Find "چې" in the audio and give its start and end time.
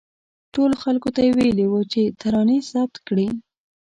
1.91-2.01